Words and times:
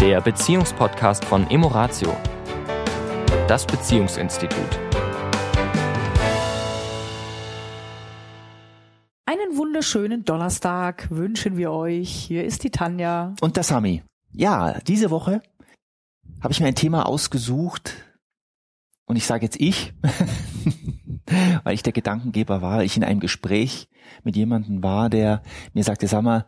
der 0.00 0.22
Beziehungspodcast 0.22 1.26
von 1.26 1.50
Emoratio, 1.50 2.16
das 3.46 3.66
Beziehungsinstitut. 3.66 4.80
Einen 9.26 9.58
wunderschönen 9.58 10.24
Donnerstag 10.24 11.10
wünschen 11.10 11.58
wir 11.58 11.72
euch. 11.72 12.10
Hier 12.10 12.44
ist 12.44 12.64
die 12.64 12.70
Tanja. 12.70 13.34
Und 13.42 13.56
der 13.56 13.62
Sami. 13.62 14.02
Ja, 14.32 14.80
diese 14.80 15.10
Woche 15.10 15.42
habe 16.40 16.54
ich 16.54 16.60
mir 16.60 16.68
ein 16.68 16.74
Thema 16.74 17.04
ausgesucht 17.04 17.92
und 19.04 19.16
ich 19.16 19.26
sage 19.26 19.44
jetzt 19.44 19.60
ich, 19.60 19.92
weil 21.64 21.74
ich 21.74 21.82
der 21.82 21.92
Gedankengeber 21.92 22.62
war, 22.62 22.82
ich 22.82 22.96
in 22.96 23.04
einem 23.04 23.20
Gespräch 23.20 23.88
mit 24.24 24.36
jemandem 24.36 24.82
war, 24.82 25.10
der 25.10 25.42
mir 25.72 25.84
sagte, 25.84 26.06
sag 26.06 26.22
mal, 26.22 26.46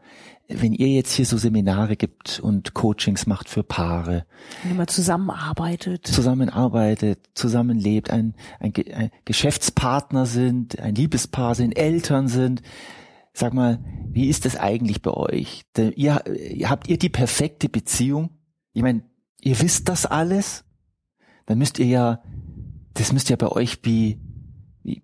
wenn 0.49 0.73
ihr 0.73 0.89
jetzt 0.89 1.15
hier 1.15 1.25
so 1.25 1.37
Seminare 1.37 1.97
gibt 1.97 2.41
und 2.41 2.75
Coachings 2.75 3.27
macht 3.27 3.49
für 3.49 3.63
Paare, 3.63 4.27
wenn 4.65 4.77
man 4.77 4.89
zusammenarbeitet, 4.89 6.07
zusammenarbeitet, 6.07 7.31
zusammenlebt, 7.35 8.11
ein, 8.11 8.35
ein, 8.61 8.73
ein 8.95 9.11
Geschäftspartner 9.25 10.27
sind, 10.27 10.79
ein 10.81 10.95
Liebespaar 10.95 11.55
sind, 11.55 11.79
Eltern 11.79 12.29
sind, 12.29 12.63
sag 13.33 13.55
mal, 13.55 13.79
wie 14.11 14.29
ist 14.29 14.45
das 14.45 14.57
eigentlich 14.57 15.01
bei 15.01 15.13
euch? 15.13 15.65
Ihr, 15.97 16.23
habt 16.65 16.89
ihr 16.89 16.99
die 16.99 17.09
perfekte 17.09 17.69
Beziehung? 17.69 18.31
Ich 18.73 18.83
meine, 18.83 19.03
ihr 19.41 19.61
wisst 19.61 19.89
das 19.89 20.07
alles? 20.07 20.65
Dann 21.47 21.59
müsst 21.59 21.79
ihr 21.79 21.87
ja, 21.87 22.23
das 22.95 23.13
müsst 23.13 23.31
ja 23.31 23.37
bei 23.37 23.49
euch 23.49 23.79
wie 23.85 24.21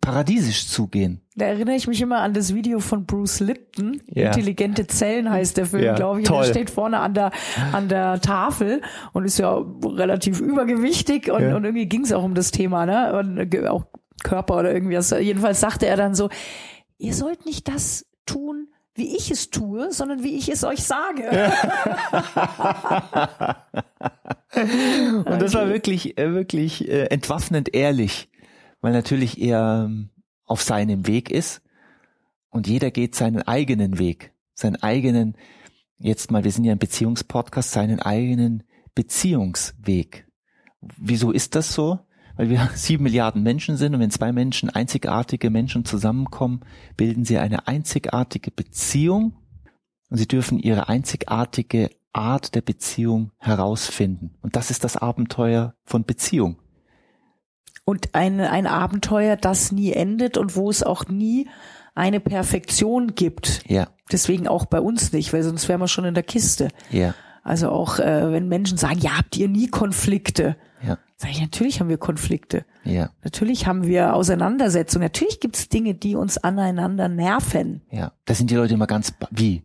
paradiesisch 0.01 0.69
zugehen. 0.69 1.21
Da 1.37 1.47
erinnere 1.47 1.77
ich 1.77 1.87
mich 1.87 2.01
immer 2.01 2.19
an 2.19 2.35
das 2.35 2.55
Video 2.55 2.81
von 2.81 3.07
Bruce 3.07 3.41
Lipton. 3.41 4.03
Ja. 4.07 4.27
Intelligente 4.27 4.87
Zellen 4.87 5.31
heißt 5.31 5.57
der 5.57 5.67
Film, 5.67 5.85
ja, 5.85 5.95
glaube 5.95 6.21
ich. 6.21 6.27
Toll. 6.27 6.45
Der 6.45 6.53
steht 6.53 6.71
vorne 6.71 6.99
an 6.99 7.15
der, 7.15 7.31
an 7.73 7.89
der 7.89 8.21
Tafel 8.21 8.83
und 9.13 9.25
ist 9.25 9.39
ja 9.39 9.65
relativ 9.85 10.41
übergewichtig 10.41 11.31
und, 11.31 11.43
ja. 11.43 11.57
und 11.57 11.65
irgendwie 11.65 11.87
ging 11.87 12.03
es 12.03 12.13
auch 12.13 12.25
um 12.25 12.35
das 12.35 12.51
Thema, 12.51 12.87
ne? 12.87 13.19
Und 13.19 13.69
auch 13.69 13.85
Körper 14.25 14.59
oder 14.59 14.73
irgendwie. 14.73 14.97
Also 14.97 15.17
jedenfalls 15.17 15.61
sagte 15.61 15.87
er 15.87 15.97
dann 15.97 16.15
so, 16.15 16.29
ihr 16.99 17.15
sollt 17.15 17.47
nicht 17.47 17.69
das 17.69 18.07
tun, 18.27 18.69
wie 18.95 19.17
ich 19.17 19.31
es 19.31 19.51
tue, 19.51 19.93
sondern 19.93 20.25
wie 20.25 20.37
ich 20.37 20.49
es 20.49 20.65
euch 20.65 20.83
sage. 20.83 21.31
und 25.25 25.41
das 25.41 25.55
war 25.55 25.69
wirklich, 25.69 26.19
äh, 26.19 26.35
wirklich 26.35 26.89
äh, 26.89 27.05
entwaffnend 27.05 27.75
ehrlich 27.75 28.28
weil 28.81 28.93
natürlich 28.93 29.41
er 29.41 29.85
ähm, 29.87 30.11
auf 30.45 30.63
seinem 30.63 31.07
Weg 31.07 31.31
ist 31.31 31.63
und 32.51 32.67
jeder 32.67 32.91
geht 32.91 33.15
seinen 33.15 33.43
eigenen 33.43 33.99
Weg, 33.99 34.33
seinen 34.55 34.77
eigenen, 34.77 35.37
jetzt 35.99 36.31
mal, 36.31 36.45
wir 36.45 36.53
sind 36.53 36.65
ja 36.65 36.73
ein 36.73 36.79
Beziehungspodcast, 36.79 37.73
seinen 37.73 38.01
eigenen 38.01 38.65
Beziehungsweg. 38.95 40.27
Wieso 40.81 41.33
ist 41.33 41.55
das 41.55 41.73
so? 41.73 42.01
Weil 42.37 42.51
wir 42.51 42.71
sieben 42.75 43.05
Milliarden 43.05 43.43
Menschen 43.43 43.77
sind 43.77 43.95
und 43.95 44.01
wenn 44.01 44.11
zwei 44.11 44.33
Menschen, 44.33 44.71
einzigartige 44.71 45.51
Menschen 45.51 45.85
zusammenkommen, 45.85 46.61
bilden 46.97 47.25
sie 47.25 47.39
eine 47.39 47.69
einzigartige 47.69 48.51
Beziehung 48.51 49.37
und 50.09 50.17
sie 50.17 50.29
dürfen 50.29 50.59
ihre 50.59 50.89
einzigartige 50.89 51.91
Art 52.13 52.55
der 52.55 52.63
Beziehung 52.63 53.33
herausfinden. 53.39 54.37
Und 54.41 54.57
das 54.57 54.71
ist 54.71 54.83
das 54.83 54.97
Abenteuer 54.97 55.75
von 55.85 56.05
Beziehung 56.05 56.57
und 57.89 58.15
ein, 58.15 58.39
ein 58.39 58.67
Abenteuer, 58.67 59.37
das 59.37 59.73
nie 59.73 59.95
endet 59.95 60.37
und 60.37 60.57
wo 60.57 60.69
es 60.69 60.83
auch 60.83 61.09
nie 61.09 61.49
eine 61.95 62.21
Perfektion 62.21 63.15
gibt. 63.15 63.63
Ja. 63.67 63.89
Deswegen 64.13 64.47
auch 64.47 64.67
bei 64.67 64.79
uns 64.79 65.15
nicht, 65.15 65.33
weil 65.33 65.43
sonst 65.43 65.71
wären 65.71 65.81
wir 65.81 65.89
schon 65.89 66.05
in 66.05 66.13
der 66.13 66.23
Kiste. 66.23 66.69
Ja. 66.91 67.15
Also 67.43 67.71
auch 67.71 67.99
äh, 67.99 68.31
wenn 68.31 68.47
Menschen 68.47 68.77
sagen, 68.77 68.99
ja, 69.01 69.17
habt 69.17 69.39
ihr 69.39 69.49
nie 69.49 69.69
Konflikte? 69.69 70.59
Ja. 70.87 70.99
Sag 71.17 71.31
ich, 71.31 71.41
natürlich 71.41 71.81
haben 71.81 71.89
wir 71.89 71.97
Konflikte. 71.97 72.67
Ja. 72.85 73.09
Natürlich 73.25 73.67
haben 73.67 73.87
wir 73.87 74.15
Auseinandersetzungen. 74.15 75.05
Natürlich 75.05 75.41
gibt 75.41 75.57
es 75.57 75.71
Dinge, 75.71 75.95
die 75.95 76.15
uns 76.15 76.37
aneinander 76.37 77.09
nerven. 77.09 77.81
Ja. 77.91 78.13
Da 78.27 78.35
sind 78.35 78.51
die 78.51 78.57
Leute 78.57 78.75
immer 78.75 78.87
ganz 78.87 79.15
wie. 79.31 79.63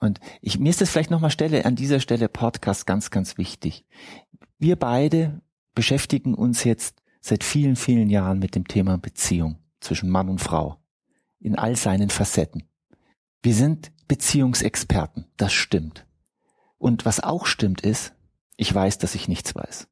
Und 0.00 0.18
ich, 0.40 0.58
mir 0.58 0.70
ist 0.70 0.80
das 0.80 0.90
vielleicht 0.90 1.12
nochmal 1.12 1.30
Stelle, 1.30 1.64
an 1.64 1.76
dieser 1.76 2.00
Stelle 2.00 2.28
Podcast 2.28 2.88
ganz, 2.88 3.12
ganz 3.12 3.38
wichtig. 3.38 3.84
Wir 4.58 4.74
beide 4.74 5.40
beschäftigen 5.76 6.34
uns 6.34 6.64
jetzt 6.64 7.01
seit 7.22 7.44
vielen, 7.44 7.76
vielen 7.76 8.10
Jahren 8.10 8.40
mit 8.40 8.54
dem 8.54 8.68
Thema 8.68 8.98
Beziehung 8.98 9.56
zwischen 9.80 10.10
Mann 10.10 10.28
und 10.28 10.40
Frau 10.40 10.76
in 11.40 11.56
all 11.56 11.76
seinen 11.76 12.10
Facetten. 12.10 12.64
Wir 13.42 13.54
sind 13.54 13.90
Beziehungsexperten, 14.08 15.26
das 15.36 15.52
stimmt. 15.52 16.06
Und 16.78 17.06
was 17.06 17.20
auch 17.20 17.46
stimmt 17.46 17.80
ist, 17.80 18.12
ich 18.56 18.72
weiß, 18.74 18.98
dass 18.98 19.14
ich 19.14 19.28
nichts 19.28 19.54
weiß. 19.54 19.88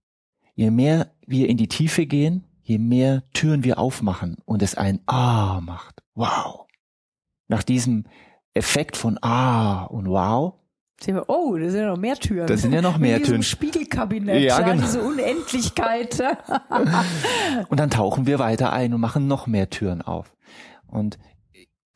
Je 0.54 0.70
mehr 0.70 1.12
wir 1.26 1.48
in 1.48 1.56
die 1.56 1.68
Tiefe 1.68 2.06
gehen, 2.06 2.44
je 2.62 2.78
mehr 2.78 3.22
Türen 3.32 3.64
wir 3.64 3.78
aufmachen 3.78 4.36
und 4.44 4.62
es 4.62 4.74
ein 4.74 5.00
Ah 5.06 5.60
macht. 5.62 6.02
Wow. 6.14 6.66
Nach 7.48 7.62
diesem 7.62 8.04
Effekt 8.54 8.96
von 8.96 9.18
Ah 9.22 9.84
und 9.84 10.06
Wow 10.08 10.59
Sehen 11.02 11.14
wir, 11.14 11.24
oh, 11.28 11.56
da 11.56 11.70
sind 11.70 11.80
ja 11.80 11.88
noch 11.88 11.96
mehr 11.96 12.16
Türen. 12.16 12.46
Da 12.46 12.56
sind 12.58 12.72
ja 12.74 12.82
noch 12.82 12.98
mehr 12.98 13.22
Türen. 13.22 13.42
Spiegelkabinett, 13.42 14.42
ja, 14.42 14.60
genau. 14.60 14.82
diese 14.82 15.02
Unendlichkeit. 15.02 16.20
und 17.68 17.80
dann 17.80 17.88
tauchen 17.88 18.26
wir 18.26 18.38
weiter 18.38 18.72
ein 18.72 18.92
und 18.92 19.00
machen 19.00 19.26
noch 19.26 19.46
mehr 19.46 19.70
Türen 19.70 20.02
auf. 20.02 20.36
Und 20.86 21.18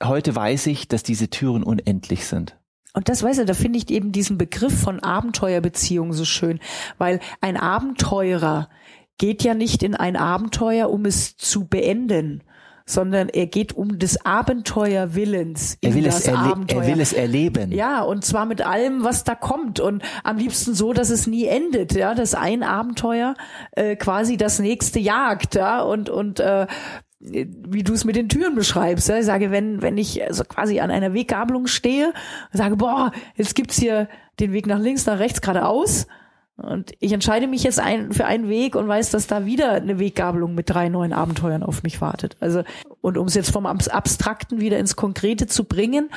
heute 0.02 0.34
weiß 0.34 0.68
ich, 0.68 0.88
dass 0.88 1.02
diese 1.02 1.28
Türen 1.28 1.62
unendlich 1.62 2.26
sind. 2.26 2.56
Und 2.94 3.10
das 3.10 3.22
weiß 3.22 3.38
ich, 3.38 3.46
da 3.46 3.54
finde 3.54 3.78
ich 3.78 3.90
eben 3.90 4.12
diesen 4.12 4.38
Begriff 4.38 4.80
von 4.80 5.00
Abenteuerbeziehung 5.00 6.14
so 6.14 6.24
schön, 6.24 6.60
weil 6.96 7.20
ein 7.42 7.58
Abenteurer 7.58 8.70
geht 9.18 9.42
ja 9.42 9.52
nicht 9.52 9.82
in 9.82 9.94
ein 9.94 10.16
Abenteuer, 10.16 10.88
um 10.88 11.04
es 11.04 11.36
zu 11.36 11.66
beenden, 11.66 12.42
sondern 12.86 13.28
er 13.30 13.46
geht 13.46 13.72
um 13.72 13.98
des 13.98 14.24
Abenteuerwillens. 14.26 15.78
Er 15.80 15.94
will, 15.94 16.06
es 16.06 16.28
Abenteuer. 16.28 16.82
er 16.82 16.88
will 16.88 17.00
es 17.00 17.12
erleben. 17.12 17.72
Ja, 17.72 18.02
und 18.02 18.24
zwar 18.24 18.44
mit 18.44 18.64
allem, 18.64 19.04
was 19.04 19.24
da 19.24 19.34
kommt 19.34 19.80
und 19.80 20.02
am 20.22 20.36
liebsten 20.36 20.74
so, 20.74 20.92
dass 20.92 21.10
es 21.10 21.26
nie 21.26 21.46
endet, 21.46 21.94
ja, 21.94 22.14
dass 22.14 22.34
ein 22.34 22.62
Abenteuer 22.62 23.34
äh, 23.72 23.96
quasi 23.96 24.36
das 24.36 24.58
nächste 24.58 24.98
jagt, 24.98 25.54
ja, 25.54 25.80
und 25.80 26.10
und 26.10 26.40
äh, 26.40 26.66
wie 27.24 27.82
du 27.82 27.94
es 27.94 28.04
mit 28.04 28.16
den 28.16 28.28
Türen 28.28 28.54
beschreibst. 28.54 29.08
Ja? 29.08 29.18
Ich 29.18 29.24
sage, 29.24 29.50
wenn, 29.50 29.80
wenn 29.80 29.96
ich 29.96 30.22
also 30.22 30.44
quasi 30.44 30.80
an 30.80 30.90
einer 30.90 31.14
Weggabelung 31.14 31.66
stehe 31.66 32.08
und 32.52 32.58
sage, 32.58 32.76
boah, 32.76 33.12
jetzt 33.34 33.54
gibt's 33.54 33.78
hier 33.78 34.08
den 34.40 34.52
Weg 34.52 34.66
nach 34.66 34.78
links, 34.78 35.06
nach 35.06 35.18
rechts, 35.18 35.40
geradeaus, 35.40 36.06
und 36.56 36.92
ich 37.00 37.12
entscheide 37.12 37.48
mich 37.48 37.64
jetzt 37.64 37.80
ein, 37.80 38.12
für 38.12 38.26
einen 38.26 38.48
Weg 38.48 38.76
und 38.76 38.86
weiß, 38.86 39.10
dass 39.10 39.26
da 39.26 39.44
wieder 39.44 39.72
eine 39.72 39.98
Weggabelung 39.98 40.54
mit 40.54 40.70
drei 40.70 40.88
neuen 40.88 41.12
Abenteuern 41.12 41.64
auf 41.64 41.82
mich 41.82 42.00
wartet. 42.00 42.36
Also, 42.40 42.62
und 43.00 43.18
um 43.18 43.26
es 43.26 43.34
jetzt 43.34 43.50
vom 43.50 43.66
Abstrakten 43.66 44.60
wieder 44.60 44.78
ins 44.78 44.94
Konkrete 44.94 45.46
zu 45.46 45.64
bringen, 45.64 46.10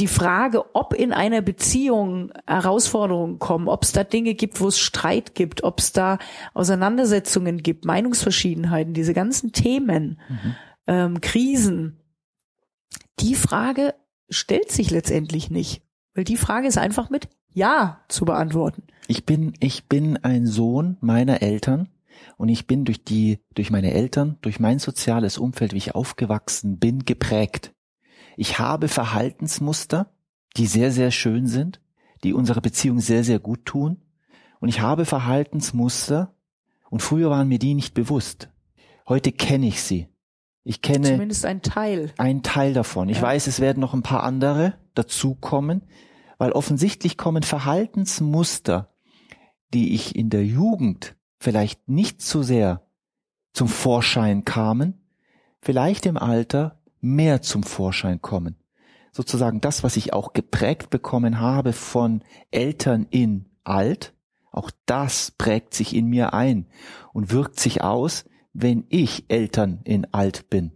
die 0.00 0.08
Frage, 0.08 0.74
ob 0.74 0.92
in 0.92 1.12
einer 1.12 1.40
Beziehung 1.40 2.32
Herausforderungen 2.46 3.38
kommen, 3.38 3.68
ob 3.68 3.84
es 3.84 3.92
da 3.92 4.02
Dinge 4.02 4.34
gibt, 4.34 4.60
wo 4.60 4.66
es 4.66 4.78
Streit 4.78 5.36
gibt, 5.36 5.62
ob 5.62 5.78
es 5.78 5.92
da 5.92 6.18
Auseinandersetzungen 6.52 7.58
gibt, 7.62 7.84
Meinungsverschiedenheiten, 7.84 8.92
diese 8.92 9.14
ganzen 9.14 9.52
Themen, 9.52 10.20
mhm. 10.28 10.56
ähm, 10.88 11.20
Krisen, 11.20 12.00
die 13.20 13.36
Frage 13.36 13.94
stellt 14.28 14.72
sich 14.72 14.90
letztendlich 14.90 15.50
nicht. 15.50 15.82
Weil 16.14 16.24
die 16.24 16.36
Frage 16.36 16.66
ist 16.66 16.78
einfach 16.78 17.08
mit 17.08 17.28
Ja 17.54 18.00
zu 18.08 18.24
beantworten. 18.24 18.82
Ich 19.06 19.24
bin, 19.24 19.54
ich 19.60 19.88
bin 19.88 20.16
ein 20.18 20.46
Sohn 20.46 20.96
meiner 21.00 21.40
Eltern 21.40 21.88
und 22.36 22.48
ich 22.48 22.66
bin 22.66 22.84
durch 22.84 23.04
die, 23.04 23.38
durch 23.54 23.70
meine 23.70 23.92
Eltern, 23.92 24.36
durch 24.42 24.60
mein 24.60 24.78
soziales 24.78 25.38
Umfeld, 25.38 25.72
wie 25.72 25.78
ich 25.78 25.94
aufgewachsen 25.94 26.78
bin, 26.78 27.04
geprägt. 27.04 27.72
Ich 28.36 28.58
habe 28.58 28.88
Verhaltensmuster, 28.88 30.12
die 30.56 30.66
sehr, 30.66 30.90
sehr 30.90 31.10
schön 31.10 31.46
sind, 31.46 31.80
die 32.24 32.32
unsere 32.32 32.60
Beziehung 32.60 33.00
sehr, 33.00 33.22
sehr 33.22 33.38
gut 33.38 33.64
tun. 33.64 34.02
Und 34.60 34.68
ich 34.68 34.80
habe 34.80 35.04
Verhaltensmuster, 35.04 36.34
und 36.90 37.00
früher 37.00 37.30
waren 37.30 37.48
mir 37.48 37.58
die 37.58 37.74
nicht 37.74 37.94
bewusst. 37.94 38.50
Heute 39.08 39.32
kenne 39.32 39.66
ich 39.66 39.82
sie. 39.82 40.08
Ich 40.62 40.80
kenne 40.80 41.08
zumindest 41.08 41.44
einen 41.44 41.60
Teil. 41.60 42.12
Ein 42.18 42.42
Teil 42.42 42.72
davon. 42.72 43.08
Ich 43.08 43.18
ja. 43.18 43.22
weiß, 43.24 43.46
es 43.48 43.60
werden 43.60 43.80
noch 43.80 43.94
ein 43.94 44.02
paar 44.02 44.22
andere 44.22 44.74
dazukommen, 44.94 45.82
weil 46.44 46.52
offensichtlich 46.52 47.16
kommen 47.16 47.42
Verhaltensmuster 47.42 48.94
die 49.72 49.94
ich 49.94 50.14
in 50.14 50.28
der 50.28 50.44
Jugend 50.44 51.16
vielleicht 51.38 51.88
nicht 51.88 52.20
so 52.20 52.42
sehr 52.42 52.86
zum 53.54 53.66
Vorschein 53.66 54.44
kamen, 54.44 55.08
vielleicht 55.62 56.04
im 56.04 56.18
Alter 56.18 56.82
mehr 57.00 57.40
zum 57.40 57.62
Vorschein 57.62 58.20
kommen. 58.20 58.56
Sozusagen 59.10 59.62
das, 59.62 59.82
was 59.82 59.96
ich 59.96 60.12
auch 60.12 60.34
geprägt 60.34 60.90
bekommen 60.90 61.40
habe 61.40 61.72
von 61.72 62.22
Eltern 62.50 63.06
in 63.08 63.46
alt, 63.64 64.12
auch 64.52 64.70
das 64.84 65.30
prägt 65.30 65.72
sich 65.72 65.96
in 65.96 66.08
mir 66.08 66.34
ein 66.34 66.66
und 67.14 67.32
wirkt 67.32 67.58
sich 67.58 67.82
aus, 67.82 68.26
wenn 68.52 68.84
ich 68.90 69.24
Eltern 69.28 69.80
in 69.84 70.12
alt 70.12 70.50
bin. 70.50 70.72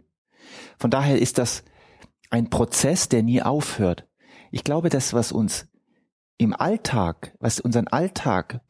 Von 0.79 0.89
daher 0.89 1.19
ist 1.19 1.37
das 1.37 1.63
ein 2.31 2.49
Prozess, 2.49 3.07
der 3.07 3.21
nie 3.21 3.43
aufhört. 3.43 4.08
Ich 4.51 4.63
glaube, 4.63 4.89
das, 4.89 5.13
was 5.13 5.31
uns 5.31 5.67
im 6.37 6.53
Alltag, 6.53 7.35
was 7.39 7.59
unseren 7.59 7.87
Alltag 7.87 8.61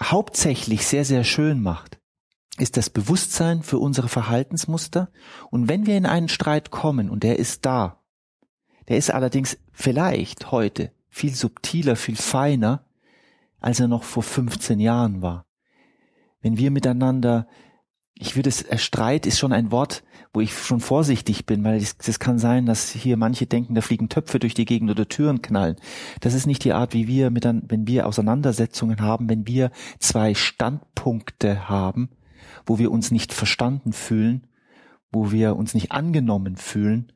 hauptsächlich 0.00 0.86
sehr, 0.86 1.04
sehr 1.04 1.24
schön 1.24 1.62
macht, 1.62 1.98
ist 2.58 2.76
das 2.76 2.90
Bewusstsein 2.90 3.62
für 3.62 3.78
unsere 3.78 4.08
Verhaltensmuster. 4.08 5.10
Und 5.50 5.68
wenn 5.68 5.86
wir 5.86 5.96
in 5.96 6.06
einen 6.06 6.28
Streit 6.28 6.70
kommen 6.70 7.10
und 7.10 7.22
der 7.22 7.38
ist 7.38 7.66
da, 7.66 8.02
der 8.88 8.98
ist 8.98 9.10
allerdings 9.10 9.58
vielleicht 9.72 10.52
heute 10.52 10.92
viel 11.08 11.34
subtiler, 11.34 11.96
viel 11.96 12.16
feiner, 12.16 12.86
als 13.60 13.80
er 13.80 13.88
noch 13.88 14.04
vor 14.04 14.22
15 14.22 14.78
Jahren 14.78 15.22
war. 15.22 15.46
Wenn 16.40 16.58
wir 16.58 16.70
miteinander 16.70 17.48
ich 18.16 18.36
würde 18.36 18.48
es, 18.48 18.62
äh, 18.62 18.78
Streit 18.78 19.26
ist 19.26 19.38
schon 19.38 19.52
ein 19.52 19.70
Wort, 19.70 20.04
wo 20.32 20.40
ich 20.40 20.56
schon 20.56 20.80
vorsichtig 20.80 21.46
bin, 21.46 21.62
weil 21.64 21.76
es 21.76 22.18
kann 22.18 22.38
sein, 22.38 22.66
dass 22.66 22.90
hier 22.90 23.16
manche 23.16 23.46
denken, 23.46 23.74
da 23.74 23.80
fliegen 23.80 24.08
Töpfe 24.08 24.38
durch 24.38 24.54
die 24.54 24.64
Gegend 24.64 24.90
oder 24.90 25.08
Türen 25.08 25.42
knallen. 25.42 25.76
Das 26.20 26.34
ist 26.34 26.46
nicht 26.46 26.64
die 26.64 26.72
Art, 26.72 26.92
wie 26.92 27.06
wir 27.06 27.30
mit, 27.30 27.44
wenn 27.44 27.86
wir 27.86 28.06
Auseinandersetzungen 28.06 29.00
haben, 29.00 29.28
wenn 29.28 29.46
wir 29.46 29.70
zwei 30.00 30.34
Standpunkte 30.34 31.68
haben, 31.68 32.10
wo 32.66 32.78
wir 32.78 32.90
uns 32.90 33.10
nicht 33.10 33.32
verstanden 33.32 33.92
fühlen, 33.92 34.46
wo 35.12 35.30
wir 35.30 35.54
uns 35.56 35.74
nicht 35.74 35.92
angenommen 35.92 36.56
fühlen, 36.56 37.12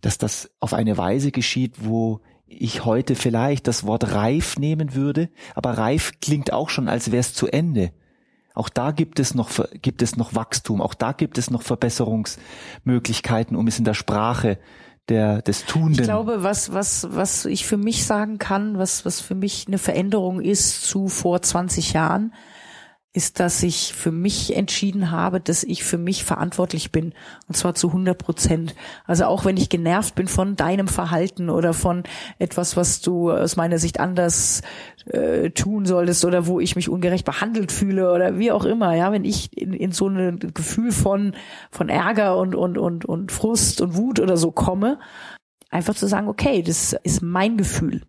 dass 0.00 0.18
das 0.18 0.50
auf 0.58 0.74
eine 0.74 0.96
Weise 0.96 1.30
geschieht, 1.30 1.84
wo 1.84 2.20
ich 2.46 2.84
heute 2.84 3.14
vielleicht 3.14 3.68
das 3.68 3.84
Wort 3.84 4.12
reif 4.12 4.58
nehmen 4.58 4.94
würde, 4.94 5.28
aber 5.54 5.72
reif 5.72 6.12
klingt 6.20 6.52
auch 6.52 6.68
schon, 6.68 6.88
als 6.88 7.12
wäre 7.12 7.20
es 7.20 7.34
zu 7.34 7.46
Ende. 7.46 7.92
Auch 8.58 8.68
da 8.68 8.90
gibt 8.90 9.20
es 9.20 9.36
noch, 9.36 9.50
gibt 9.82 10.02
es 10.02 10.16
noch 10.16 10.34
Wachstum. 10.34 10.82
Auch 10.82 10.94
da 10.94 11.12
gibt 11.12 11.38
es 11.38 11.48
noch 11.48 11.62
Verbesserungsmöglichkeiten, 11.62 13.56
um 13.56 13.68
es 13.68 13.78
in 13.78 13.84
der 13.84 13.94
Sprache 13.94 14.58
der, 15.08 15.42
des 15.42 15.64
Tunden. 15.64 15.92
Ich 15.92 16.02
glaube, 16.02 16.42
was, 16.42 16.72
was, 16.72 17.06
was 17.10 17.44
ich 17.44 17.66
für 17.66 17.76
mich 17.76 18.04
sagen 18.04 18.38
kann, 18.38 18.76
was, 18.76 19.04
was 19.04 19.20
für 19.20 19.36
mich 19.36 19.66
eine 19.68 19.78
Veränderung 19.78 20.40
ist 20.40 20.82
zu 20.82 21.06
vor 21.06 21.40
20 21.40 21.92
Jahren, 21.92 22.34
ist, 23.18 23.40
dass 23.40 23.64
ich 23.64 23.92
für 23.94 24.12
mich 24.12 24.54
entschieden 24.54 25.10
habe, 25.10 25.40
dass 25.40 25.64
ich 25.64 25.82
für 25.82 25.98
mich 25.98 26.22
verantwortlich 26.22 26.92
bin. 26.92 27.14
Und 27.48 27.56
zwar 27.56 27.74
zu 27.74 27.88
100 27.88 28.16
Prozent. 28.16 28.76
Also 29.06 29.24
auch 29.24 29.44
wenn 29.44 29.56
ich 29.56 29.68
genervt 29.68 30.14
bin 30.14 30.28
von 30.28 30.54
deinem 30.54 30.86
Verhalten 30.86 31.50
oder 31.50 31.74
von 31.74 32.04
etwas, 32.38 32.76
was 32.76 33.00
du 33.00 33.32
aus 33.32 33.56
meiner 33.56 33.78
Sicht 33.78 33.98
anders 33.98 34.62
äh, 35.06 35.50
tun 35.50 35.84
solltest 35.84 36.24
oder 36.24 36.46
wo 36.46 36.60
ich 36.60 36.76
mich 36.76 36.88
ungerecht 36.88 37.24
behandelt 37.24 37.72
fühle 37.72 38.12
oder 38.12 38.38
wie 38.38 38.52
auch 38.52 38.64
immer. 38.64 38.94
Ja, 38.94 39.10
wenn 39.10 39.24
ich 39.24 39.50
in, 39.58 39.72
in 39.72 39.90
so 39.90 40.06
ein 40.06 40.38
Gefühl 40.54 40.92
von, 40.92 41.34
von 41.72 41.88
Ärger 41.88 42.38
und, 42.38 42.54
und, 42.54 42.78
und, 42.78 43.04
und 43.04 43.32
Frust 43.32 43.80
und 43.80 43.96
Wut 43.96 44.20
oder 44.20 44.36
so 44.36 44.52
komme, 44.52 45.00
einfach 45.70 45.96
zu 45.96 46.06
sagen, 46.06 46.28
okay, 46.28 46.62
das 46.62 46.92
ist 47.02 47.20
mein 47.20 47.56
Gefühl. 47.56 48.02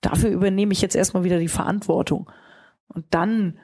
Dafür 0.00 0.30
übernehme 0.30 0.72
ich 0.72 0.82
jetzt 0.82 0.96
erstmal 0.96 1.22
wieder 1.22 1.38
die 1.38 1.46
Verantwortung. 1.46 2.28
Und 2.88 3.04
dann 3.10 3.60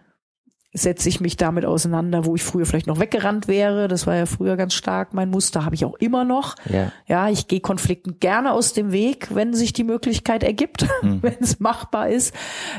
setze 0.73 1.09
ich 1.09 1.21
mich 1.21 1.37
damit 1.37 1.65
auseinander, 1.65 2.25
wo 2.27 2.37
ich 2.37 2.45
früher 2.45 2.65
vielleicht 2.65 2.87
noch 2.87 3.01
weggerannt 3.01 3.49
wäre. 3.49 3.89
Das 3.89 4.07
war 4.07 4.15
ja 4.15 4.27
früher 4.27 4.57
ganz 4.57 4.75
stark 4.75 5.15
mein 5.15 5.29
Muster, 5.29 5.65
habe 5.65 5.75
ich 5.75 5.85
auch 5.85 5.97
immer 5.97 6.25
noch. 6.25 6.55
Ja, 6.71 6.93
ja 7.09 7.29
ich 7.29 7.49
gehe 7.49 7.61
Konflikten 7.61 8.21
gerne 8.21 8.53
aus 8.53 8.73
dem 8.73 8.93
Weg, 8.93 9.35
wenn 9.35 9.53
sich 9.53 9.73
die 9.73 9.83
Möglichkeit 9.83 10.45
ergibt, 10.45 10.87
mhm. 11.03 11.19
wenn 11.23 11.37
es 11.41 11.59
machbar 11.59 12.09
ist. 12.09 12.35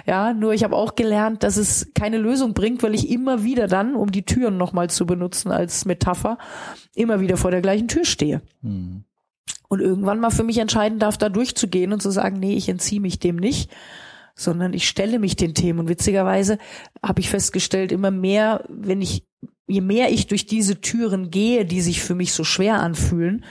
Ja, 0.06 0.34
nur 0.34 0.54
ich 0.54 0.64
habe 0.64 0.76
auch 0.76 0.96
gelernt, 0.96 1.44
dass 1.44 1.58
es 1.58 1.92
keine 1.94 2.18
Lösung 2.18 2.54
bringt, 2.54 2.82
weil 2.82 2.96
ich 2.96 3.10
immer 3.10 3.44
wieder 3.44 3.68
dann, 3.68 3.96
um 3.96 4.12
die 4.12 4.24
Türen 4.24 4.56
nochmal 4.56 4.90
zu 4.90 5.06
benutzen 5.06 5.52
als 5.52 5.84
Metapher, 5.84 6.38
immer 6.96 7.20
wieder 7.20 7.36
vor 7.36 7.52
der 7.52 7.62
gleichen 7.62 7.90
Tür 7.90 8.06
stehe. 8.06 8.42
Mhm. 8.62 9.04
Und 9.68 9.82
irgendwann 9.82 10.20
mal 10.20 10.32
für 10.32 10.44
mich 10.44 10.60
entscheiden 10.60 11.00
darf, 11.00 11.18
da 11.18 11.30
durchzugehen 11.30 11.92
und 11.92 12.02
zu 12.02 12.12
sagen, 12.12 12.40
nee, 12.40 12.56
ich 12.56 12.70
entziehe 12.70 13.02
mich 13.02 13.20
dem 13.20 13.36
nicht 13.36 13.70
sondern 14.42 14.74
ich 14.74 14.88
stelle 14.88 15.20
mich 15.20 15.36
den 15.36 15.54
Themen. 15.54 15.80
Und 15.80 15.90
witzigerweise 15.90 16.58
habe 17.04 17.22
ich 17.22 17.30
festgestellt, 17.30 17.92
immer 17.92 18.12
mehr, 18.12 18.64
wenn 18.70 19.02
ich, 19.02 19.26
je 19.68 19.82
mehr 19.82 20.12
ich 20.12 20.28
durch 20.28 20.46
diese 20.46 20.82
Türen 20.82 21.30
gehe, 21.30 21.66
die 21.66 21.82
sich 21.82 22.02
für 22.02 22.16
mich 22.16 22.34
so 22.34 22.44
schwer 22.44 22.80
anfühlen, 22.80 23.46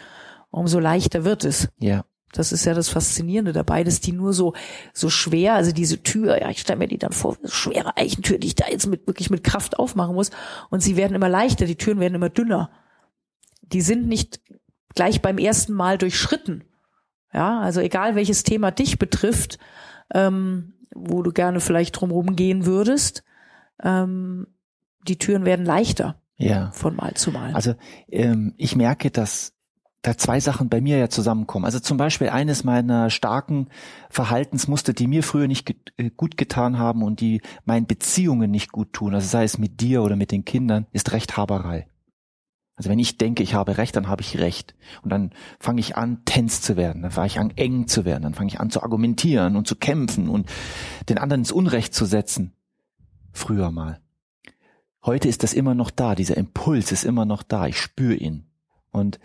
umso 0.50 0.78
leichter 0.78 1.24
wird 1.24 1.44
es. 1.44 1.68
Ja. 1.78 2.04
Das 2.32 2.52
ist 2.52 2.64
ja 2.64 2.74
das 2.74 2.88
Faszinierende 2.88 3.52
dabei, 3.52 3.82
dass 3.82 4.00
die 4.00 4.12
nur 4.12 4.32
so, 4.32 4.54
so 4.92 5.10
schwer, 5.10 5.54
also 5.54 5.72
diese 5.72 6.02
Tür, 6.02 6.40
ja, 6.40 6.48
ich 6.48 6.60
stelle 6.60 6.78
mir 6.78 6.86
die 6.86 6.98
dann 6.98 7.12
vor, 7.12 7.36
schwere 7.44 7.96
Eichentür, 7.96 8.38
die 8.38 8.48
ich 8.48 8.54
da 8.54 8.68
jetzt 8.68 8.86
mit, 8.86 9.06
wirklich 9.08 9.30
mit 9.30 9.42
Kraft 9.42 9.78
aufmachen 9.78 10.14
muss. 10.14 10.30
Und 10.70 10.80
sie 10.80 10.96
werden 10.96 11.14
immer 11.14 11.28
leichter, 11.28 11.66
die 11.66 11.76
Türen 11.76 11.98
werden 11.98 12.14
immer 12.14 12.28
dünner. 12.28 12.70
Die 13.62 13.80
sind 13.80 14.06
nicht 14.06 14.40
gleich 14.94 15.22
beim 15.22 15.38
ersten 15.38 15.72
Mal 15.72 15.98
durchschritten. 15.98 16.64
Ja, 17.32 17.60
also 17.60 17.80
egal 17.80 18.14
welches 18.14 18.42
Thema 18.42 18.70
dich 18.70 18.98
betrifft, 18.98 19.58
ähm, 20.12 20.74
wo 20.94 21.22
du 21.22 21.32
gerne 21.32 21.60
vielleicht 21.60 22.00
drumherum 22.00 22.36
gehen 22.36 22.66
würdest, 22.66 23.24
ähm, 23.82 24.46
die 25.06 25.18
Türen 25.18 25.44
werden 25.44 25.64
leichter. 25.64 26.20
Ja. 26.36 26.70
Von 26.72 26.96
Mal 26.96 27.14
zu 27.14 27.30
Mal. 27.30 27.54
Also 27.54 27.74
ähm, 28.08 28.54
ich 28.56 28.74
merke, 28.74 29.10
dass 29.10 29.52
da 30.02 30.16
zwei 30.16 30.40
Sachen 30.40 30.70
bei 30.70 30.80
mir 30.80 30.96
ja 30.96 31.08
zusammenkommen. 31.10 31.66
Also 31.66 31.78
zum 31.78 31.98
Beispiel 31.98 32.30
eines 32.30 32.64
meiner 32.64 33.10
starken 33.10 33.68
Verhaltensmuster, 34.08 34.94
die 34.94 35.06
mir 35.06 35.22
früher 35.22 35.46
nicht 35.46 35.74
äh, 35.98 36.10
gut 36.10 36.36
getan 36.36 36.78
haben 36.78 37.02
und 37.02 37.20
die 37.20 37.42
meinen 37.64 37.86
Beziehungen 37.86 38.50
nicht 38.50 38.72
gut 38.72 38.92
tun, 38.94 39.14
also 39.14 39.26
sei 39.26 39.44
es 39.44 39.58
mit 39.58 39.80
dir 39.80 40.02
oder 40.02 40.16
mit 40.16 40.32
den 40.32 40.44
Kindern, 40.44 40.86
ist 40.92 41.12
Rechthaberei. 41.12 41.86
Also 42.80 42.88
wenn 42.88 42.98
ich 42.98 43.18
denke, 43.18 43.42
ich 43.42 43.52
habe 43.52 43.76
Recht, 43.76 43.94
dann 43.94 44.08
habe 44.08 44.22
ich 44.22 44.38
Recht. 44.38 44.74
Und 45.02 45.12
dann 45.12 45.32
fange 45.58 45.80
ich 45.80 45.98
an, 45.98 46.24
tens 46.24 46.62
zu 46.62 46.78
werden. 46.78 47.02
Dann 47.02 47.10
fange 47.10 47.26
ich 47.26 47.38
an, 47.38 47.52
eng 47.56 47.88
zu 47.88 48.06
werden. 48.06 48.22
Dann 48.22 48.32
fange 48.32 48.48
ich 48.48 48.58
an 48.58 48.70
zu 48.70 48.82
argumentieren 48.82 49.54
und 49.56 49.68
zu 49.68 49.76
kämpfen 49.76 50.30
und 50.30 50.48
den 51.10 51.18
anderen 51.18 51.42
ins 51.42 51.52
Unrecht 51.52 51.92
zu 51.92 52.06
setzen. 52.06 52.54
Früher 53.32 53.70
mal. 53.70 54.00
Heute 55.04 55.28
ist 55.28 55.42
das 55.42 55.52
immer 55.52 55.74
noch 55.74 55.90
da. 55.90 56.14
Dieser 56.14 56.38
Impuls 56.38 56.90
ist 56.90 57.04
immer 57.04 57.26
noch 57.26 57.42
da. 57.42 57.66
Ich 57.66 57.76
spüre 57.76 58.14
ihn. 58.14 58.46
Und 58.90 59.20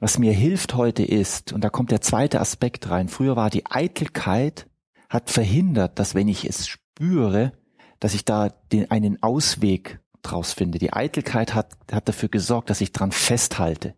was 0.00 0.18
mir 0.18 0.32
hilft 0.32 0.74
heute 0.74 1.02
ist, 1.04 1.52
und 1.52 1.62
da 1.62 1.68
kommt 1.68 1.90
der 1.90 2.00
zweite 2.00 2.40
Aspekt 2.40 2.88
rein. 2.88 3.10
Früher 3.10 3.36
war 3.36 3.50
die 3.50 3.66
Eitelkeit, 3.66 4.66
hat 5.10 5.28
verhindert, 5.28 5.98
dass 5.98 6.14
wenn 6.14 6.28
ich 6.28 6.48
es 6.48 6.66
spüre, 6.66 7.52
dass 8.00 8.14
ich 8.14 8.24
da 8.24 8.48
den, 8.48 8.90
einen 8.90 9.22
Ausweg 9.22 10.00
draus 10.22 10.52
finde. 10.52 10.78
Die 10.78 10.92
Eitelkeit 10.92 11.54
hat, 11.54 11.76
hat 11.90 12.08
dafür 12.08 12.28
gesorgt, 12.28 12.70
dass 12.70 12.80
ich 12.80 12.92
dran 12.92 13.12
festhalte, 13.12 13.94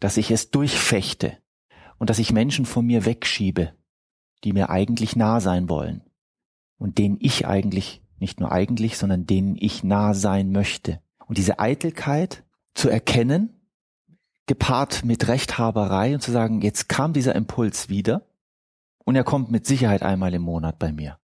dass 0.00 0.16
ich 0.16 0.30
es 0.30 0.50
durchfechte 0.50 1.38
und 1.98 2.10
dass 2.10 2.18
ich 2.18 2.32
Menschen 2.32 2.66
von 2.66 2.86
mir 2.86 3.04
wegschiebe, 3.04 3.72
die 4.44 4.52
mir 4.52 4.70
eigentlich 4.70 5.16
nah 5.16 5.40
sein 5.40 5.68
wollen 5.68 6.02
und 6.78 6.98
denen 6.98 7.18
ich 7.20 7.46
eigentlich, 7.46 8.02
nicht 8.18 8.40
nur 8.40 8.52
eigentlich, 8.52 8.96
sondern 8.98 9.26
denen 9.26 9.56
ich 9.58 9.84
nah 9.84 10.14
sein 10.14 10.50
möchte. 10.50 11.00
Und 11.26 11.38
diese 11.38 11.58
Eitelkeit 11.58 12.44
zu 12.74 12.88
erkennen, 12.88 13.50
gepaart 14.46 15.04
mit 15.04 15.28
Rechthaberei 15.28 16.14
und 16.14 16.20
zu 16.20 16.30
sagen, 16.30 16.62
jetzt 16.62 16.88
kam 16.88 17.12
dieser 17.12 17.34
Impuls 17.34 17.88
wieder 17.88 18.26
und 19.04 19.16
er 19.16 19.24
kommt 19.24 19.50
mit 19.50 19.66
Sicherheit 19.66 20.02
einmal 20.02 20.32
im 20.34 20.42
Monat 20.42 20.78
bei 20.78 20.92
mir 20.92 21.18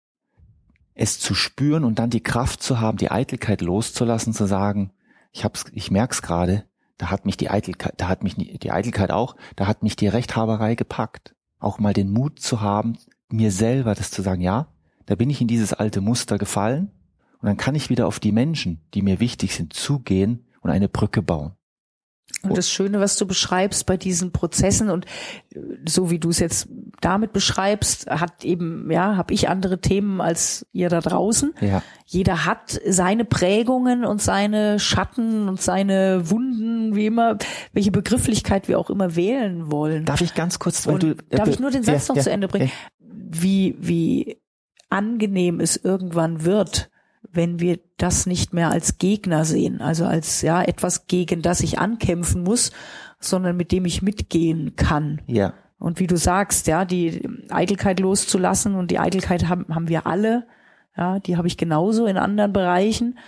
es 0.94 1.18
zu 1.18 1.34
spüren 1.34 1.84
und 1.84 1.98
dann 1.98 2.10
die 2.10 2.22
Kraft 2.22 2.62
zu 2.62 2.80
haben, 2.80 2.98
die 2.98 3.10
Eitelkeit 3.10 3.60
loszulassen, 3.60 4.32
zu 4.32 4.46
sagen, 4.46 4.92
ich 5.32 5.44
hab's, 5.44 5.64
ich 5.72 5.90
merk's 5.90 6.22
gerade, 6.22 6.64
da 6.98 7.10
hat 7.10 7.24
mich 7.24 7.36
die 7.36 7.50
Eitelkeit, 7.50 7.94
da 7.96 8.08
hat 8.08 8.22
mich 8.22 8.36
die 8.36 8.70
Eitelkeit 8.70 9.10
auch, 9.10 9.36
da 9.56 9.66
hat 9.66 9.82
mich 9.82 9.96
die 9.96 10.08
Rechthaberei 10.08 10.74
gepackt. 10.74 11.34
Auch 11.58 11.78
mal 11.78 11.92
den 11.92 12.12
Mut 12.12 12.40
zu 12.40 12.60
haben, 12.60 12.98
mir 13.28 13.50
selber 13.50 13.94
das 13.94 14.10
zu 14.10 14.22
sagen, 14.22 14.42
ja, 14.42 14.68
da 15.06 15.14
bin 15.14 15.30
ich 15.30 15.40
in 15.40 15.48
dieses 15.48 15.72
alte 15.72 16.00
Muster 16.00 16.38
gefallen 16.38 16.90
und 17.40 17.46
dann 17.46 17.56
kann 17.56 17.74
ich 17.74 17.90
wieder 17.90 18.06
auf 18.06 18.20
die 18.20 18.32
Menschen, 18.32 18.80
die 18.94 19.02
mir 19.02 19.20
wichtig 19.20 19.54
sind, 19.54 19.72
zugehen 19.72 20.46
und 20.60 20.70
eine 20.70 20.88
Brücke 20.88 21.22
bauen. 21.22 21.52
Und 22.42 22.56
das 22.56 22.70
Schöne, 22.70 23.00
was 23.00 23.16
du 23.16 23.26
beschreibst 23.26 23.86
bei 23.86 23.96
diesen 23.96 24.32
Prozessen 24.32 24.90
und 24.90 25.06
äh, 25.50 25.60
so 25.88 26.10
wie 26.10 26.18
du 26.18 26.30
es 26.30 26.38
jetzt 26.38 26.68
damit 27.02 27.32
beschreibst, 27.32 28.08
hat 28.08 28.44
eben, 28.44 28.90
ja, 28.90 29.16
habe 29.16 29.34
ich 29.34 29.48
andere 29.48 29.80
Themen 29.80 30.20
als 30.20 30.66
ihr 30.72 30.88
da 30.88 31.00
draußen. 31.00 31.52
Ja. 31.60 31.82
Jeder 32.06 32.46
hat 32.46 32.80
seine 32.86 33.24
Prägungen 33.24 34.04
und 34.04 34.22
seine 34.22 34.78
Schatten 34.78 35.48
und 35.48 35.60
seine 35.60 36.30
Wunden, 36.30 36.94
wie 36.94 37.06
immer, 37.06 37.38
welche 37.72 37.90
Begrifflichkeit 37.90 38.68
wir 38.68 38.78
auch 38.78 38.88
immer 38.88 39.16
wählen 39.16 39.70
wollen. 39.70 40.04
Darf 40.04 40.20
ich 40.20 40.34
ganz 40.34 40.58
kurz, 40.58 40.86
weil 40.86 40.94
und 40.94 41.02
du, 41.02 41.10
äh, 41.10 41.36
darf 41.36 41.48
ich 41.48 41.58
nur 41.58 41.70
den 41.70 41.82
Satz 41.82 42.06
ja, 42.06 42.12
noch 42.12 42.16
ja, 42.16 42.22
zu 42.22 42.30
Ende 42.30 42.48
bringen? 42.48 42.70
Wie, 43.00 43.76
wie 43.80 44.40
angenehm 44.88 45.60
es 45.60 45.76
irgendwann 45.76 46.44
wird, 46.44 46.90
wenn 47.32 47.60
wir 47.60 47.80
das 47.96 48.26
nicht 48.26 48.52
mehr 48.52 48.70
als 48.70 48.98
Gegner 48.98 49.44
sehen, 49.44 49.80
also 49.80 50.04
als 50.04 50.42
ja 50.42 50.62
etwas 50.62 51.06
gegen 51.06 51.42
das 51.42 51.60
ich 51.60 51.78
ankämpfen 51.78 52.42
muss, 52.42 52.70
sondern 53.18 53.56
mit 53.56 53.72
dem 53.72 53.86
ich 53.86 54.02
mitgehen 54.02 54.76
kann. 54.76 55.20
Ja. 55.26 55.54
Und 55.82 55.98
wie 55.98 56.06
du 56.06 56.16
sagst, 56.16 56.68
ja, 56.68 56.84
die 56.84 57.28
Eitelkeit 57.50 57.98
loszulassen 57.98 58.76
und 58.76 58.92
die 58.92 59.00
Eitelkeit 59.00 59.48
haben, 59.48 59.74
haben 59.74 59.88
wir 59.88 60.06
alle, 60.06 60.46
ja, 60.96 61.18
die 61.18 61.36
habe 61.36 61.48
ich 61.48 61.56
genauso 61.56 62.06
in 62.06 62.18
anderen 62.18 62.52
Bereichen 62.52 63.18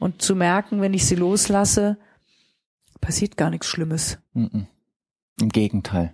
und 0.00 0.20
zu 0.20 0.34
merken, 0.34 0.80
wenn 0.80 0.92
ich 0.92 1.06
sie 1.06 1.14
loslasse, 1.14 1.98
passiert 3.00 3.36
gar 3.36 3.50
nichts 3.50 3.68
Schlimmes. 3.68 4.18
Im 4.34 4.66
Gegenteil. 5.38 6.12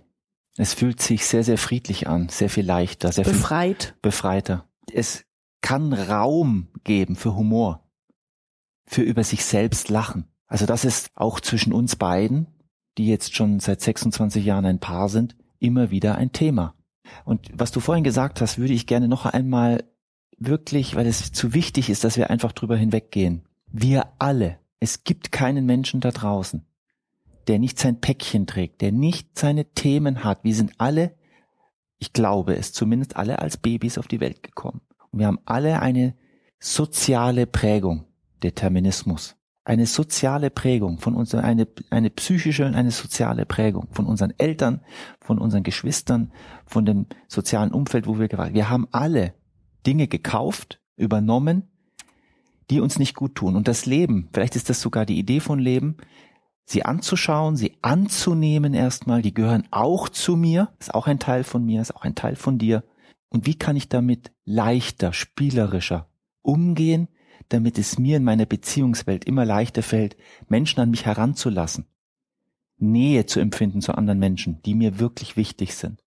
Es 0.55 0.75
fühlt 0.75 1.01
sich 1.01 1.25
sehr, 1.25 1.43
sehr 1.43 1.57
friedlich 1.57 2.07
an, 2.07 2.29
sehr 2.29 2.51
viel 2.51 2.65
leichter, 2.65 3.11
sehr 3.11 3.23
Befreit. 3.23 3.83
viel 3.85 3.93
befreiter. 4.03 4.65
Es 4.93 5.25
kann 5.61 5.93
Raum 5.93 6.67
geben 6.83 7.15
für 7.15 7.35
Humor, 7.35 7.83
für 8.85 9.01
über 9.01 9.23
sich 9.23 9.43
selbst 9.43 9.89
lachen. 9.89 10.27
Also 10.45 10.67
das 10.67 10.85
ist 10.85 11.09
auch 11.15 11.39
zwischen 11.39 11.73
uns 11.73 11.95
beiden, 11.95 12.45
die 12.99 13.07
jetzt 13.07 13.35
schon 13.35 13.59
seit 13.59 13.81
26 13.81 14.45
Jahren 14.45 14.65
ein 14.65 14.79
Paar 14.79 15.09
sind, 15.09 15.35
immer 15.59 15.91
wieder 15.91 16.15
ein 16.15 16.31
Thema. 16.31 16.75
Und 17.25 17.47
was 17.53 17.71
du 17.71 17.79
vorhin 17.79 18.03
gesagt 18.03 18.41
hast, 18.41 18.57
würde 18.57 18.73
ich 18.73 18.87
gerne 18.87 19.07
noch 19.07 19.25
einmal 19.25 19.83
wirklich, 20.37 20.95
weil 20.95 21.07
es 21.07 21.31
zu 21.31 21.53
wichtig 21.53 21.89
ist, 21.89 22.03
dass 22.03 22.17
wir 22.17 22.29
einfach 22.29 22.51
drüber 22.51 22.77
hinweggehen. 22.77 23.43
Wir 23.67 24.07
alle, 24.19 24.59
es 24.79 25.03
gibt 25.03 25.31
keinen 25.31 25.65
Menschen 25.65 25.99
da 25.99 26.11
draußen, 26.11 26.65
der 27.47 27.59
nicht 27.59 27.79
sein 27.79 27.99
Päckchen 27.99 28.45
trägt, 28.45 28.81
der 28.81 28.91
nicht 28.91 29.37
seine 29.37 29.65
Themen 29.65 30.23
hat. 30.23 30.43
Wir 30.43 30.55
sind 30.55 30.73
alle, 30.77 31.15
ich 31.97 32.13
glaube 32.13 32.55
es, 32.55 32.73
zumindest 32.73 33.15
alle 33.15 33.39
als 33.39 33.57
Babys 33.57 33.97
auf 33.97 34.07
die 34.07 34.19
Welt 34.19 34.43
gekommen. 34.43 34.81
Und 35.11 35.19
wir 35.19 35.27
haben 35.27 35.39
alle 35.45 35.81
eine 35.81 36.15
soziale 36.59 37.47
Prägung, 37.47 38.05
Determinismus. 38.43 39.36
Eine 39.67 39.85
soziale 39.85 40.49
Prägung 40.49 40.97
von 40.99 41.13
uns, 41.13 41.35
eine, 41.35 41.67
eine 41.89 42.09
psychische 42.09 42.65
und 42.65 42.73
eine 42.73 42.91
soziale 42.91 43.45
Prägung 43.45 43.89
von 43.91 44.05
unseren 44.05 44.31
Eltern, 44.37 44.79
von 45.19 45.39
unseren 45.39 45.63
Geschwistern, 45.63 46.31
von 46.65 46.85
dem 46.85 47.07
sozialen 47.27 47.73
Umfeld, 47.73 48.07
wo 48.07 48.17
wir 48.17 48.29
gewalt. 48.29 48.53
Wir 48.53 48.69
haben 48.69 48.87
alle 48.93 49.33
Dinge 49.85 50.07
gekauft, 50.07 50.79
übernommen, 50.95 51.63
die 52.69 52.79
uns 52.79 52.97
nicht 52.97 53.13
gut 53.13 53.35
tun. 53.35 53.57
Und 53.57 53.67
das 53.67 53.85
Leben, 53.85 54.29
vielleicht 54.31 54.55
ist 54.55 54.69
das 54.69 54.79
sogar 54.79 55.05
die 55.05 55.19
Idee 55.19 55.41
von 55.41 55.59
Leben, 55.59 55.97
sie 56.63 56.85
anzuschauen, 56.85 57.57
sie 57.57 57.75
anzunehmen 57.81 58.73
erstmal, 58.73 59.21
die 59.21 59.33
gehören 59.33 59.67
auch 59.71 60.07
zu 60.07 60.37
mir, 60.37 60.69
ist 60.79 60.95
auch 60.95 61.07
ein 61.07 61.19
Teil 61.19 61.43
von 61.43 61.65
mir, 61.65 61.81
ist 61.81 61.93
auch 61.93 62.03
ein 62.03 62.15
Teil 62.15 62.37
von 62.37 62.57
dir. 62.57 62.85
Und 63.27 63.45
wie 63.45 63.55
kann 63.55 63.75
ich 63.75 63.89
damit 63.89 64.31
leichter, 64.45 65.11
spielerischer 65.11 66.07
umgehen, 66.41 67.09
damit 67.49 67.77
es 67.77 67.97
mir 67.97 68.17
in 68.17 68.23
meiner 68.23 68.45
Beziehungswelt 68.45 69.25
immer 69.25 69.45
leichter 69.45 69.83
fällt, 69.83 70.17
Menschen 70.47 70.79
an 70.79 70.89
mich 70.89 71.05
heranzulassen, 71.05 71.85
Nähe 72.77 73.25
zu 73.25 73.39
empfinden 73.39 73.81
zu 73.81 73.93
anderen 73.95 74.19
Menschen, 74.19 74.61
die 74.63 74.75
mir 74.75 74.99
wirklich 74.99 75.37
wichtig 75.37 75.75
sind. 75.75 76.03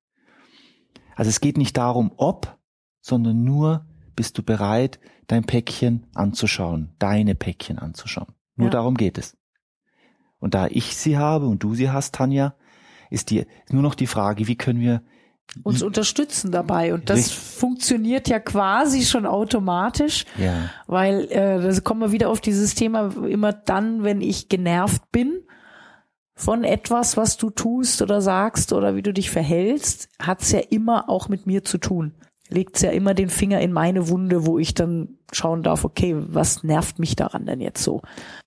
Also 1.17 1.29
es 1.29 1.41
geht 1.41 1.57
nicht 1.57 1.77
darum, 1.77 2.13
ob, 2.17 2.59
sondern 3.01 3.43
nur, 3.45 3.87
bist 4.15 4.39
du 4.39 4.43
bereit, 4.43 5.01
dein 5.27 5.45
Päckchen 5.45 6.07
anzuschauen, 6.15 6.95
deine 6.99 7.35
Päckchen 7.35 7.79
anzuschauen. 7.79 8.35
Nur 8.57 8.69
ja. 8.69 8.73
darum 8.73 8.97
geht 8.97 9.19
es. 9.19 9.37
Und 10.39 10.55
da 10.55 10.67
ich 10.67 10.97
sie 10.97 11.19
habe 11.19 11.47
und 11.47 11.63
du 11.63 11.75
sie 11.75 11.91
hast, 11.91 12.15
Tanja, 12.15 12.55
ist 13.11 13.31
die 13.31 13.47
nur 13.71 13.83
noch 13.83 13.95
die 13.95 14.07
Frage, 14.07 14.47
wie 14.47 14.57
können 14.57 14.81
wir 14.81 15.03
uns 15.62 15.83
unterstützen 15.83 16.52
dabei 16.52 16.95
und 16.95 17.11
das 17.11 17.19
Richtig. 17.19 17.38
funktioniert 17.38 18.28
ja 18.28 18.38
quasi 18.38 19.02
schon 19.02 19.26
automatisch, 19.26 20.25
ja. 20.38 20.71
weil 20.87 21.25
äh, 21.30 21.61
das 21.61 21.83
kommen 21.83 22.00
wir 22.00 22.12
wieder 22.12 22.28
auf 22.28 22.40
dieses 22.40 22.75
Thema 22.75 23.11
immer 23.26 23.52
dann, 23.52 24.04
wenn 24.04 24.21
ich 24.21 24.49
genervt 24.49 25.02
bin 25.11 25.42
von 26.35 26.64
etwas, 26.64 27.16
was 27.16 27.37
du 27.37 27.50
tust 27.50 28.00
oder 28.00 28.23
sagst 28.23 28.73
oder 28.73 28.97
wie 28.97 29.02
du 29.02 29.12
dich 29.12 29.30
verhältst, 29.30 30.09
hat's 30.21 30.52
ja 30.52 30.61
immer 30.61 31.09
auch 31.11 31.28
mit 31.28 31.47
mir 31.47 31.64
zu 31.64 31.78
tun. 31.78 32.14
Legt's 32.49 32.83
ja 32.83 32.90
immer 32.90 33.14
den 33.14 33.28
Finger 33.28 33.61
in 33.61 33.73
meine 33.73 34.09
Wunde, 34.09 34.47
wo 34.47 34.59
ich 34.59 34.75
dann 34.75 35.19
schauen 35.33 35.62
darf, 35.62 35.85
okay, 35.85 36.16
was 36.16 36.64
nervt 36.64 36.99
mich 36.99 37.14
daran 37.14 37.47
denn 37.47 37.61
jetzt 37.61 37.83
so? 37.83 38.02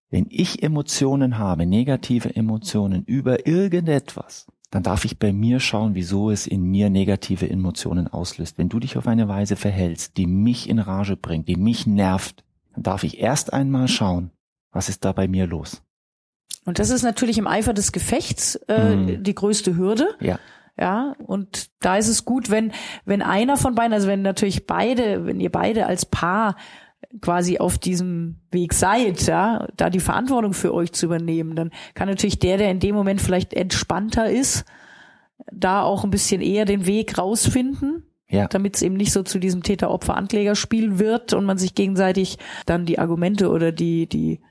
Wenn 0.10 0.26
ich 0.30 0.64
Emotionen 0.64 1.38
habe, 1.38 1.66
negative 1.66 2.36
Emotionen 2.36 3.04
über 3.06 3.48
irgendetwas, 3.48 4.48
dann 4.74 4.82
darf 4.82 5.06
ich 5.06 5.20
bei 5.20 5.32
mir 5.32 5.60
schauen, 5.60 5.94
wieso 5.94 6.32
es 6.32 6.48
in 6.48 6.64
mir 6.64 6.90
negative 6.90 7.48
Emotionen 7.48 8.08
auslöst. 8.08 8.58
Wenn 8.58 8.70
du 8.70 8.80
dich 8.80 8.98
auf 8.98 9.06
eine 9.06 9.28
Weise 9.28 9.56
verhältst, 9.56 10.18
die 10.18 10.26
mich 10.26 10.68
in 10.68 10.80
Rage 10.80 11.16
bringt, 11.16 11.48
die 11.48 11.58
mich 11.58 11.86
nervt, 11.86 12.44
dann 12.74 12.82
darf 12.82 13.04
ich 13.04 13.20
erst 13.20 13.54
einmal 13.54 13.88
schauen, 13.88 14.32
was 14.72 14.90
ist 14.90 15.06
da 15.06 15.12
bei 15.12 15.28
mir 15.28 15.46
los. 15.46 15.84
Und 16.66 16.80
das 16.80 16.90
ist 16.90 17.04
natürlich 17.04 17.38
im 17.38 17.46
Eifer 17.46 17.74
des 17.74 17.92
Gefechts 17.92 18.56
äh, 18.68 18.96
mm. 18.96 19.24
die 19.24 19.36
größte 19.36 19.76
Hürde. 19.78 20.08
Ja. 20.20 20.40
Ja, 20.76 21.14
und 21.20 21.70
da 21.82 21.98
ist 21.98 22.08
es 22.08 22.26
gut, 22.26 22.50
wenn, 22.50 22.72
wenn 23.06 23.22
einer 23.22 23.58
von 23.58 23.76
beiden, 23.76 23.94
also 23.94 24.08
wenn 24.08 24.24
natürlich 24.24 24.66
beide, 24.66 25.28
wenn 25.28 25.40
ihr 25.40 25.52
beide 25.52 25.86
als 25.86 26.08
Paar 26.08 26.56
quasi 27.22 27.60
auf 27.60 27.78
diesem 27.78 28.42
Weg 28.52 28.74
seid, 28.74 29.26
ja, 29.28 29.68
da 29.78 29.90
die 29.90 30.00
Verantwortung 30.00 30.54
für 30.54 30.74
euch 30.74 30.92
zu 30.94 31.06
übernehmen, 31.06 31.56
dann 31.56 31.72
kann 31.94 32.08
natürlich 32.08 32.40
der, 32.40 32.58
der 32.58 32.72
in 32.72 32.80
dem 32.80 32.96
Moment 32.96 33.22
vielleicht 33.22 33.54
entspannter 33.54 34.30
ist, 34.30 34.66
da 35.52 35.84
auch 35.84 36.04
ein 36.04 36.10
bisschen 36.10 36.42
eher 36.42 36.66
den 36.66 36.86
Weg 36.86 37.18
rausfinden, 37.18 38.06
ja. 38.30 38.48
damit 38.48 38.76
es 38.76 38.82
eben 38.82 38.96
nicht 38.96 39.12
so 39.12 39.24
zu 39.24 39.40
diesem 39.40 39.64
Täter-Opfer-Ankläger-Spiel 39.64 41.00
wird 41.00 41.34
und 41.34 41.46
man 41.46 41.58
sich 41.58 41.76
gegenseitig 41.76 42.38
dann 42.66 42.86
die 42.86 43.00
Argumente 43.00 43.50
oder 43.50 43.72
die, 43.72 44.08
die 44.08 44.42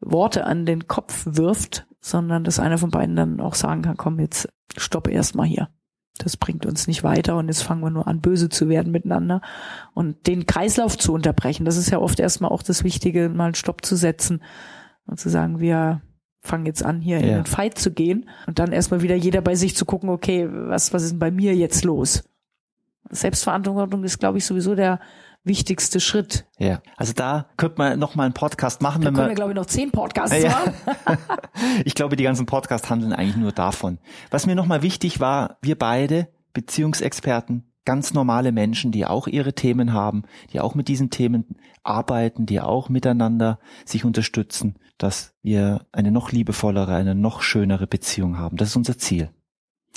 Worte 0.00 0.44
an 0.46 0.66
den 0.66 0.88
Kopf 0.88 1.24
wirft, 1.26 1.86
sondern 2.00 2.44
dass 2.44 2.58
einer 2.58 2.78
von 2.78 2.90
beiden 2.90 3.16
dann 3.16 3.40
auch 3.40 3.54
sagen 3.54 3.82
kann, 3.82 3.96
komm, 3.96 4.18
jetzt 4.18 4.48
stopp 4.76 5.08
erst 5.08 5.34
mal 5.34 5.46
hier 5.46 5.68
das 6.22 6.36
bringt 6.36 6.66
uns 6.66 6.86
nicht 6.86 7.02
weiter 7.02 7.36
und 7.36 7.48
jetzt 7.48 7.62
fangen 7.62 7.82
wir 7.82 7.90
nur 7.90 8.06
an, 8.06 8.20
böse 8.20 8.48
zu 8.48 8.68
werden 8.68 8.92
miteinander 8.92 9.40
und 9.94 10.26
den 10.26 10.46
Kreislauf 10.46 10.98
zu 10.98 11.12
unterbrechen. 11.12 11.64
Das 11.64 11.76
ist 11.76 11.90
ja 11.90 11.98
oft 11.98 12.20
erstmal 12.20 12.50
auch 12.50 12.62
das 12.62 12.84
Wichtige, 12.84 13.28
mal 13.28 13.46
einen 13.46 13.54
Stopp 13.54 13.84
zu 13.84 13.96
setzen 13.96 14.42
und 15.06 15.18
zu 15.18 15.28
sagen, 15.28 15.60
wir 15.60 16.02
fangen 16.40 16.66
jetzt 16.66 16.84
an, 16.84 17.00
hier 17.00 17.20
ja. 17.20 17.26
in 17.26 17.34
den 17.34 17.46
Fight 17.46 17.78
zu 17.78 17.92
gehen 17.92 18.28
und 18.46 18.58
dann 18.58 18.72
erstmal 18.72 19.02
wieder 19.02 19.14
jeder 19.14 19.40
bei 19.40 19.54
sich 19.54 19.76
zu 19.76 19.84
gucken, 19.84 20.08
okay, 20.08 20.48
was, 20.50 20.92
was 20.92 21.02
ist 21.02 21.12
denn 21.12 21.18
bei 21.18 21.30
mir 21.30 21.54
jetzt 21.54 21.84
los? 21.84 22.24
Selbstverantwortung 23.10 24.04
ist, 24.04 24.18
glaube 24.18 24.38
ich, 24.38 24.44
sowieso 24.44 24.74
der 24.74 25.00
wichtigste 25.44 26.00
Schritt. 26.00 26.46
Ja, 26.58 26.82
also 26.96 27.12
da 27.12 27.46
könnte 27.56 27.78
man 27.78 27.98
noch 27.98 28.14
mal 28.14 28.24
einen 28.24 28.34
Podcast 28.34 28.82
machen. 28.82 29.02
Da 29.02 29.08
wenn 29.08 29.14
können 29.14 29.28
wir, 29.28 29.34
glaube 29.34 29.52
ich, 29.52 29.56
noch 29.56 29.66
zehn 29.66 29.90
Podcasts 29.90 30.36
ja. 30.36 30.50
machen. 30.50 30.74
ich 31.84 31.94
glaube, 31.94 32.16
die 32.16 32.24
ganzen 32.24 32.46
Podcasts 32.46 32.90
handeln 32.90 33.12
eigentlich 33.12 33.36
nur 33.36 33.52
davon. 33.52 33.98
Was 34.30 34.46
mir 34.46 34.54
noch 34.54 34.66
mal 34.66 34.82
wichtig 34.82 35.20
war, 35.20 35.58
wir 35.62 35.78
beide, 35.78 36.28
Beziehungsexperten, 36.52 37.70
ganz 37.84 38.12
normale 38.12 38.52
Menschen, 38.52 38.92
die 38.92 39.06
auch 39.06 39.26
ihre 39.26 39.54
Themen 39.54 39.92
haben, 39.92 40.24
die 40.52 40.60
auch 40.60 40.74
mit 40.74 40.88
diesen 40.88 41.10
Themen 41.10 41.56
arbeiten, 41.82 42.46
die 42.46 42.60
auch 42.60 42.88
miteinander 42.88 43.58
sich 43.84 44.04
unterstützen, 44.04 44.76
dass 44.98 45.34
wir 45.42 45.86
eine 45.92 46.12
noch 46.12 46.30
liebevollere, 46.30 46.94
eine 46.94 47.14
noch 47.14 47.42
schönere 47.42 47.86
Beziehung 47.86 48.38
haben. 48.38 48.56
Das 48.56 48.68
ist 48.68 48.76
unser 48.76 48.98
Ziel. 48.98 49.30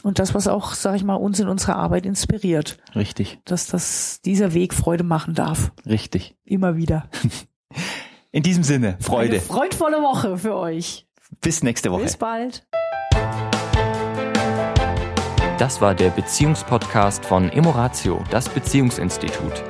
Und 0.01 0.19
das, 0.19 0.33
was 0.33 0.47
auch, 0.47 0.73
sag 0.73 0.95
ich 0.95 1.03
mal, 1.03 1.15
uns 1.15 1.39
in 1.39 1.47
unserer 1.47 1.75
Arbeit 1.75 2.05
inspiriert. 2.05 2.77
Richtig. 2.95 3.39
Dass 3.45 3.67
das, 3.67 4.21
dieser 4.21 4.53
Weg 4.53 4.73
Freude 4.73 5.03
machen 5.03 5.33
darf. 5.33 5.71
Richtig. 5.85 6.35
Immer 6.43 6.75
wieder. 6.75 7.09
In 8.31 8.41
diesem 8.41 8.63
Sinne, 8.63 8.97
Freude. 8.99 9.33
Eine 9.33 9.41
freudvolle 9.41 10.01
Woche 10.01 10.39
für 10.39 10.55
euch. 10.55 11.05
Bis 11.41 11.61
nächste 11.61 11.91
Woche. 11.91 12.03
Bis 12.03 12.17
bald. 12.17 12.65
Das 15.59 15.81
war 15.81 15.93
der 15.93 16.09
Beziehungspodcast 16.09 17.25
von 17.25 17.49
Emoratio, 17.49 18.23
das 18.31 18.49
Beziehungsinstitut. 18.49 19.63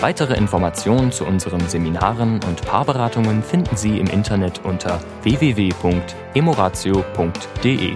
Weitere 0.00 0.34
Informationen 0.34 1.12
zu 1.12 1.24
unseren 1.24 1.68
Seminaren 1.68 2.40
und 2.44 2.62
Paarberatungen 2.62 3.42
finden 3.42 3.76
Sie 3.76 3.98
im 3.98 4.06
Internet 4.06 4.64
unter 4.64 5.00
www.emoratio.de. 5.22 7.94